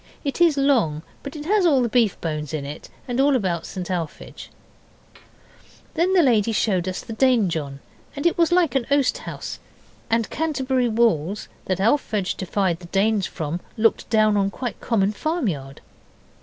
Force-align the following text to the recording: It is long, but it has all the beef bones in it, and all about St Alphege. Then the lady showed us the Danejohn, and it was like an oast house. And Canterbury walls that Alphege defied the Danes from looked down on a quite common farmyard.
It 0.23 0.41
is 0.41 0.57
long, 0.57 1.03
but 1.21 1.35
it 1.35 1.45
has 1.45 1.63
all 1.63 1.83
the 1.83 1.87
beef 1.87 2.19
bones 2.21 2.55
in 2.55 2.65
it, 2.65 2.89
and 3.07 3.21
all 3.21 3.35
about 3.35 3.67
St 3.67 3.91
Alphege. 3.91 4.49
Then 5.93 6.13
the 6.15 6.23
lady 6.23 6.51
showed 6.51 6.87
us 6.87 7.01
the 7.01 7.13
Danejohn, 7.13 7.81
and 8.15 8.25
it 8.25 8.35
was 8.35 8.51
like 8.51 8.73
an 8.73 8.87
oast 8.89 9.19
house. 9.29 9.59
And 10.09 10.27
Canterbury 10.31 10.89
walls 10.89 11.49
that 11.65 11.79
Alphege 11.79 12.33
defied 12.33 12.79
the 12.79 12.87
Danes 12.87 13.27
from 13.27 13.59
looked 13.77 14.09
down 14.09 14.37
on 14.37 14.47
a 14.47 14.49
quite 14.49 14.81
common 14.81 15.11
farmyard. 15.11 15.81